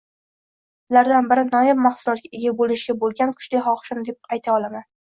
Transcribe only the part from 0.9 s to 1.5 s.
Ulardan biri